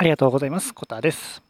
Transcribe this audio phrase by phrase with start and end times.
[0.00, 0.72] ありがとうございます。
[0.72, 1.42] コタです、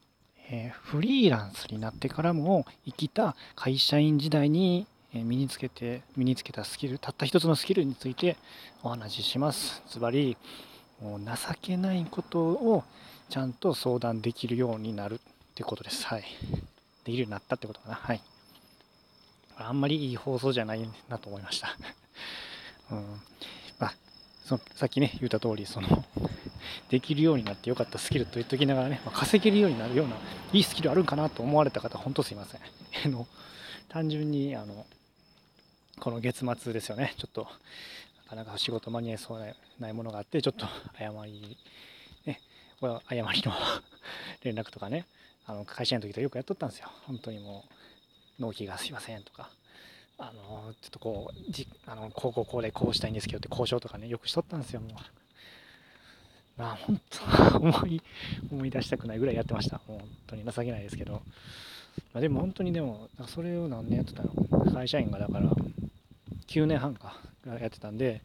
[0.51, 8.37] えフリーランスになってからも生きた会社員時代に身につけて身につけたスキルたった一つのスキルについて
[8.83, 9.85] お話しします。
[9.89, 10.37] つまり
[11.01, 11.31] もう情
[11.63, 12.83] けないことを
[13.29, 16.05] ちゃんと相談できるようになるってことです。
[16.09, 16.23] はい。
[16.23, 16.27] で
[17.05, 17.95] きるようになったってことかな。
[17.95, 18.21] はい。
[19.59, 21.77] あんまりいい放送じゃないなと思いました。
[22.91, 23.21] うん。
[23.79, 23.95] まあ、
[24.45, 26.05] そのさっきね、言った通り、その、
[26.89, 30.17] できるようになってよかったスキルと言っときながらね、まあ稼げるようになるような
[30.53, 32.61] いいスキルあるんかなと思われた方、本当すいません。
[33.07, 33.27] あの、
[33.89, 34.87] 単純に、あの、
[35.99, 37.47] この月末ですよね、ちょっと、
[38.25, 40.67] なかなか仕事間に合いそうないものがあって、ちょっと
[40.99, 41.57] 誤り、
[42.27, 42.41] ね、
[42.81, 43.53] これは誤りの
[44.43, 45.07] 連絡とかね、
[45.47, 46.91] あの会社員の時とよくやっとったんですよ。
[47.07, 47.65] 本当にも
[48.39, 49.51] う、納期がすいませんとか、
[50.19, 55.20] あの、ちょっとこう、じあのこうこうこうでこうしたいんですけどって交渉とかね、よくしとったんですよ、もう。
[56.73, 57.01] あ、本
[57.51, 58.03] 当 思い、
[58.51, 59.79] 思い出したくないぐらいやってました。
[59.79, 61.23] 本当に情けないですけど。
[62.13, 64.31] まあ、でも本当にでも、それを何年やってたの？
[64.73, 65.51] 会社員がだから、
[66.47, 68.23] 9年半か、やってたんで、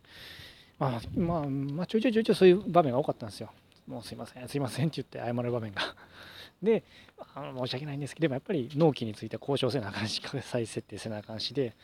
[0.79, 3.51] まあ、まあ、まあ、ちょいちょいちょいちょいそういう場面が多かったんですよ。
[3.87, 5.81] もうすいません、すいませんって言って謝る場面が。
[6.61, 6.83] で、
[7.35, 11.75] あの申し訳ないんですけど、でもやっぱり納期については交渉せなあかんし、 再設定せなあかんしで、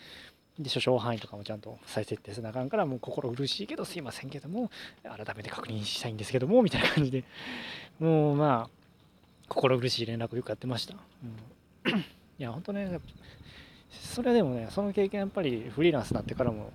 [0.61, 4.69] で、諸々範囲とかもちゃんと再設定せなあかんから、もう心苦しいけど、すいませんけども、
[5.03, 7.23] 改めて確認したいんですけども、みたいな感じで、
[7.99, 8.81] もうまあ、
[9.47, 10.95] 心苦しい連絡をよくやってました。
[11.85, 12.03] うん、い
[12.37, 12.99] や、本当ね、
[13.89, 16.71] それでもね、その経験やっぱりフリーランスになってからも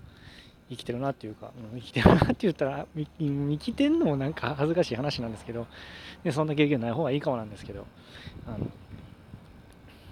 [0.69, 5.67] 生きてるなっていうか、うん生きてるなって言ったら、生きてんのもなんか恥ずかしい話なんですけど、
[6.25, 7.87] でそんな経験ない方がいいかもなんですけど、
[8.47, 8.67] あの、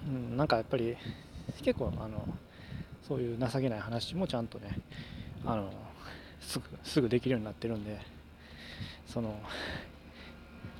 [0.07, 0.95] うん、なんかやっぱり
[1.61, 2.27] 結構あの、
[3.07, 4.79] そういう情けない話もちゃんとね、
[5.45, 5.71] あの、
[6.39, 7.99] すぐ、すぐできるようになってるんで、
[9.05, 9.39] その、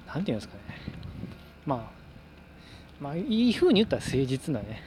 [0.07, 0.61] なんていうんですかね、
[1.65, 2.05] まあ、
[2.99, 4.81] まあ、いい風に言ったら誠実なね、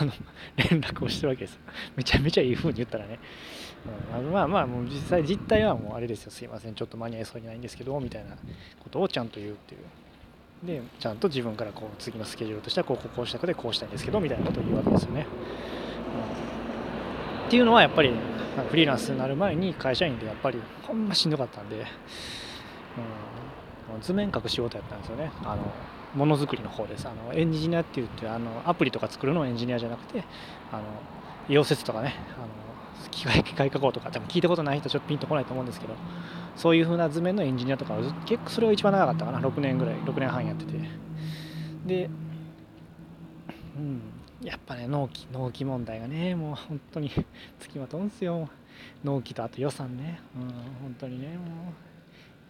[0.00, 0.12] あの、
[0.56, 1.58] 連絡をしてるわけです。
[1.96, 3.18] めちゃめちゃいい風に言ったらね。
[4.16, 8.36] うん、まあまあ、もう実際、実態はもうあれですよ、すいません、ちょっと間に合いそうにないんですけど、みたいな
[8.80, 9.80] ことをちゃんと言うっていう。
[10.66, 15.26] で、ちゃんと自分からこう、次のスケジュールとしては、こう、こうこうしたくて、こうしたいんですけど、みたいなことを言うわけですよね。
[15.26, 16.43] うん、
[17.54, 18.12] っていうのは、やっぱり、
[18.68, 21.86] フリーランスになる前に会社員でやっぱり、ほんましんどかったんで、
[23.94, 25.30] うん、図面書く仕事やったんですよね。
[25.44, 25.62] あの
[26.16, 27.06] ものづくりの方です。
[27.06, 30.24] あのエンジニアって言ってあのアプリとか作るのはエンジニアじゃなくて、
[30.72, 30.82] あの
[31.48, 32.48] 溶接とかね、あの
[33.12, 35.94] 機械機械加工とか多分聞いたことない人ちょっとピンとこないと思うんですけど、
[36.56, 37.94] そういう風な図面のエンジニアとか
[38.26, 39.38] 結構それが一番長かったかな。
[39.38, 40.72] 6年ぐらい、6年半やってて。
[41.86, 42.10] で、
[43.76, 44.00] うん、
[44.42, 47.10] やっぱね納期納期問題がねもう本当に
[47.60, 48.48] つきまとうんすよ。
[49.04, 50.48] 納期とあと予算ね、うん
[50.82, 51.72] 本当にねも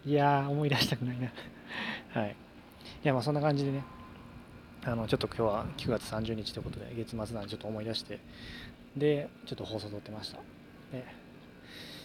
[0.05, 1.31] ういやー思い出したくないな。
[2.19, 2.35] はい。
[3.03, 3.83] いやまあそんな感じでね、
[4.83, 8.19] あのちょっと今日は9月30日ということで、月末なんでちょっと思い出して、
[8.95, 10.37] で、ちょっと放送撮ってました。
[10.91, 11.05] で、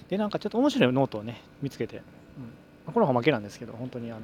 [0.09, 2.03] でなんかちょっと面白いノートをね、見つけて、
[2.87, 4.21] うん、これはおまけなんですけど、本当にあの、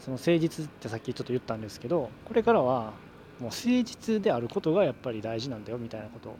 [0.00, 2.92] その誠実ってさっきちょっと言ったんですけど、これからは
[3.40, 6.36] もう誠実であることがやっぱり大事なんだよみたいなことを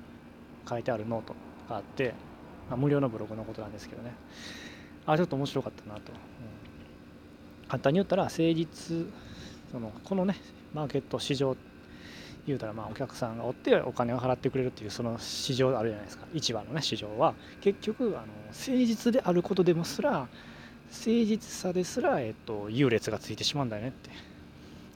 [0.69, 1.35] 書いてあるノート
[1.69, 2.15] があって、
[2.71, 4.13] まあ、無料のブログのことなんですけどね、
[5.07, 6.13] あ、ちょっと面白かったなと。
[6.13, 6.15] う
[7.67, 9.07] ん、簡単に言ったら、誠実、
[9.71, 10.37] そのこのね
[10.75, 11.57] マーケット市場
[12.47, 16.27] 言うたらまあお客さんがおってお金を払ってくれるっていうその市場あるじゃないですか。
[16.33, 17.35] 市場のね市場は。
[17.61, 20.29] 結局あの誠実であることでもすら
[20.91, 24.11] 誠実さですら、えっと、優劣がついてしまうんだよねって。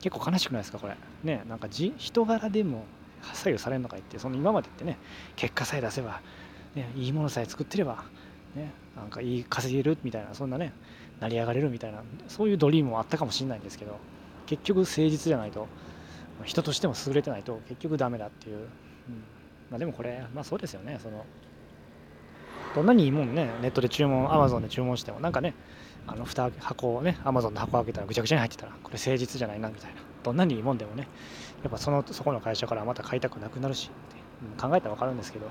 [0.01, 0.95] 結構悲しくないですかこれ。
[1.23, 2.85] ねなんか人柄でも
[3.33, 4.97] 左右されるのかいってその今までってね
[5.35, 6.21] 結果さえ出せば、
[6.75, 8.03] ね、いいものさえ作ってれば
[8.55, 10.73] ねなんかいい稼げるみたいなそんなね
[11.19, 13.99] 成り上がれるみたいなそういうドリームもあったかもしれないんですけど
[14.47, 15.67] 結局誠実じゃないと
[16.43, 18.63] 人としても優れてないと結局ダメだっていう、うん、
[19.69, 20.99] まあでもこれまあそうですよね。
[21.01, 21.25] その
[22.73, 25.53] どんなにいいもんねネットで注文アマゾンで注文してもなんかね
[26.07, 30.01] あの蓋箱をねアマゾンの箱開けたらぐちゃぐちゃに入ってたらこれ誠実じゃないなみたいな。
[30.23, 31.07] どんなにいいもんでもね。
[31.63, 34.21] やっぱそのそこの会社からまた買いたくなくなるしって、
[34.65, 35.47] うん、考えたら分かるんですけど。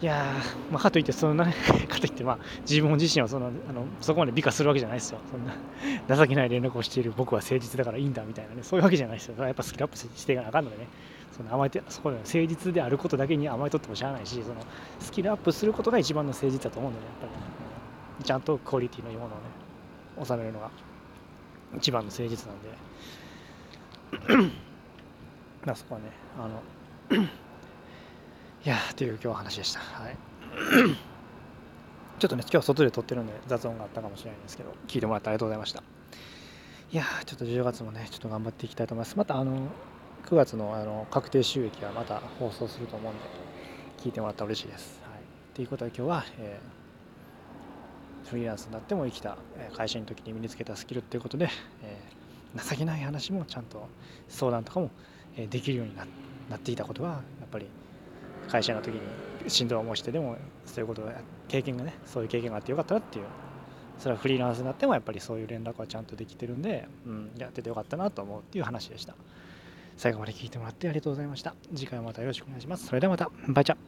[0.00, 1.44] いやー、まあ、かといって、そんな、
[1.88, 5.18] かといって、まあ、自分自身はそのあのそこまで美化するわけじゃないですよ。
[5.28, 9.44] そんな情けない連絡をしている僕は誠実だからいいんだみたいなね、そういうわけじゃないですよ。
[9.44, 10.86] やっぱスキルアップしていかなあかんのでね、
[11.32, 14.56] その甘えてそこで誠実であることだけに甘えとってもしゃあないし、その
[15.00, 17.67] スキルアップすることが一番の誠実だと思うんでね、やっぱり、ね、
[18.22, 19.44] ちゃんとクオリティのいいものをね、
[20.24, 20.70] 収めるのが
[21.76, 22.62] 一番の誠実なん
[24.38, 24.46] で、
[25.64, 26.62] まあそこはね、あの、
[28.64, 29.80] いやーという今日は話でした。
[29.80, 30.16] はい。
[32.18, 35.82] ちょっとね、今日外で撮ってるんで雑音があったかもしれないんですけど、聞いてもらってありがとうございました。
[36.90, 39.68] いやちょっと10月もねちょっと頑張っていきたいと思いますまたあの
[40.24, 43.22] 9月のあの確定収益はまた放送すると思うんで
[43.98, 44.98] 聞いてもらったら嬉しいです。
[45.02, 45.20] はい、
[45.54, 46.87] ということで今日は、えー、
[48.24, 49.36] フリーランスになっても生きた
[49.76, 51.48] 会社の時に身につけたスキルっていうことで、
[51.82, 53.86] えー、情けない話もちゃんと
[54.28, 54.90] 相談とかも
[55.36, 56.04] できるようにな
[56.56, 57.16] っていたことがや
[57.46, 57.66] っぱり
[58.48, 60.36] 会社の時にしんどい思いしてでも
[60.66, 61.02] そういうこと
[61.48, 63.24] 経験がねそういう経験があってよかったなっていう
[63.98, 69.14] それはフリーランスになってもやっぱりそういう連絡はちゃんとできてるんで、うん、やっててよかったなと思うっていう話でした。
[69.96, 71.54] 最後まで聞いてもらってありがとうございました。
[71.74, 72.86] 次回もまたよろしくお願いします。
[72.86, 73.30] それではまた。
[73.48, 73.87] バイチャ。